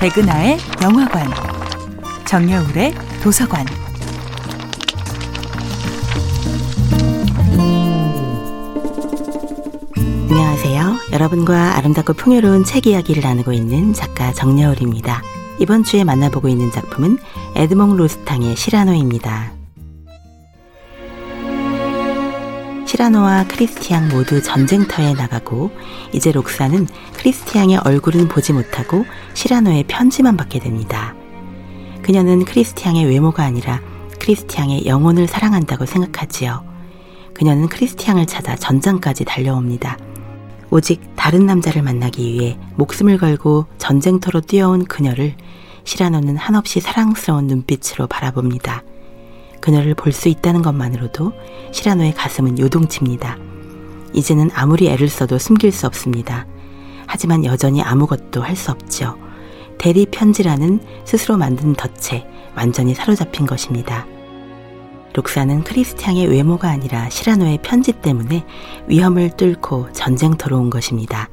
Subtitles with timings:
[0.00, 1.28] 백은하의 영화관,
[2.24, 3.66] 정여울의 도서관.
[10.30, 10.96] 안녕하세요.
[11.12, 15.20] 여러분과 아름답고 풍요로운 책 이야기를 나누고 있는 작가 정여울입니다.
[15.58, 17.18] 이번 주에 만나보고 있는 작품은
[17.56, 19.59] 에드몽 로스탕의 시라노입니다.
[22.90, 25.70] 시라노와 크리스티앙 모두 전쟁터에 나가고
[26.12, 26.88] 이제 록사는
[27.18, 31.14] 크리스티앙의 얼굴은 보지 못하고 시라노의 편지만 받게 됩니다.
[32.02, 33.80] 그녀는 크리스티앙의 외모가 아니라
[34.18, 36.64] 크리스티앙의 영혼을 사랑한다고 생각하지요.
[37.32, 39.96] 그녀는 크리스티앙을 찾아 전장까지 달려옵니다.
[40.70, 45.36] 오직 다른 남자를 만나기 위해 목숨을 걸고 전쟁터로 뛰어온 그녀를
[45.84, 48.82] 시라노는 한없이 사랑스러운 눈빛으로 바라봅니다.
[49.60, 51.32] 그녀를 볼 수 있다는 것만으로도
[51.72, 53.38] 시라노의 가슴은 요동칩니다.
[54.12, 56.46] 이제는 아무리 애를 써도 숨길 수 없습니다.
[57.06, 59.16] 하지만 여전히 아무것도 할 수 없지요.
[59.78, 64.06] 대리 편지라는 스스로 만든 덫에 완전히 사로잡힌 것입니다.
[65.14, 68.44] 록사는 크리스티앙의 외모가 아니라 시라노의 편지 때문에
[68.86, 71.28] 위험을 뚫고 전쟁터로 온 것입니다.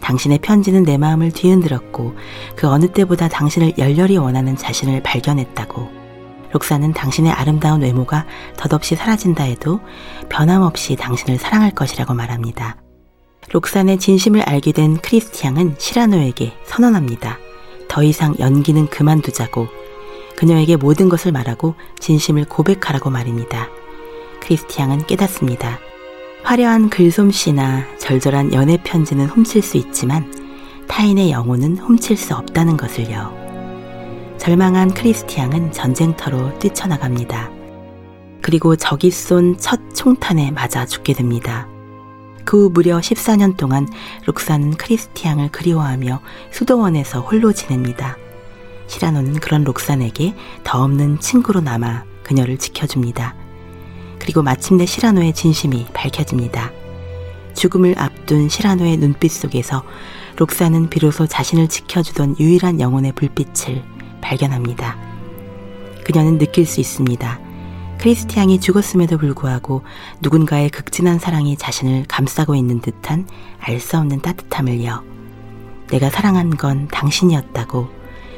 [0.00, 2.14] 당신의 편지는 내 마음을 뒤흔들었고
[2.56, 5.99] 그 어느 때보다 당신을 열렬히 원하는 자신을 발견했다고
[6.52, 9.80] 록사는 당신의 아름다운 외모가 덧없이 사라진다 해도
[10.28, 12.76] 변함없이 당신을 사랑할 것이라고 말합니다.
[13.52, 17.38] 록산의 진심을 알게 된 크리스티앙은 시라노에게 선언합니다.
[17.88, 19.68] 더 이상 연기는 그만두자고
[20.36, 23.68] 그녀에게 모든 것을 말하고 진심을 고백하라고 말입니다.
[24.40, 25.78] 크리스티앙은 깨닫습니다.
[26.42, 30.32] 화려한 글솜씨나 절절한 연애 편지는 훔칠 수 있지만
[30.88, 33.39] 타인의 영혼은 훔칠 수 없다는 것을요.
[34.40, 37.50] 절망한 크리스티앙은 전쟁터로 뛰쳐나갑니다.
[38.40, 41.68] 그리고 적이 쏜 첫 총탄에 맞아 죽게 됩니다.
[42.46, 43.86] 그 후 무려 14년 동안
[44.24, 48.16] 록사는 크리스티앙을 그리워하며 수도원에서 홀로 지냅니다.
[48.86, 50.34] 시라노는 그런 록산에게
[50.64, 53.34] 더 없는 친구로 남아 그녀를 지켜줍니다.
[54.18, 56.72] 그리고 마침내 시라노의 진심이 밝혀집니다.
[57.54, 59.82] 죽음을 앞둔 시라노의 눈빛 속에서
[60.36, 63.99] 록사는 비로소 자신을 지켜주던 유일한 영혼의 불빛을
[64.30, 64.96] 발견합니다.
[66.04, 67.40] 그녀는 느낄 수 있습니다.
[67.98, 69.82] 크리스티앙이 죽었음에도 불구하고
[70.20, 73.26] 누군가의 극진한 사랑이 자신을 감싸고 있는 듯한
[73.58, 75.02] 알 수 없는 따뜻함을요.
[75.88, 77.88] 내가 사랑한 건 당신이었다고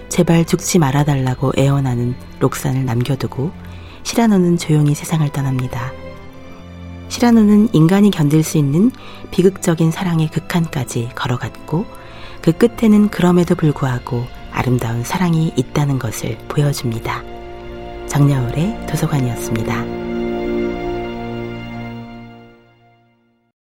[0.08, 3.53] 제발 죽지 말아달라고 애원하는 록산을 남겨두고
[4.03, 5.92] 시라노는 조용히 세상을 떠납니다.
[7.09, 8.91] 시라노는 인간이 견딜 수 있는
[9.30, 11.84] 비극적인 사랑의 극한까지 걸어갔고
[12.41, 17.23] 그 끝에는 그럼에도 불구하고 아름다운 사랑이 있다는 것을 보여줍니다.
[18.07, 19.83] 정여울의 도서관이었습니다.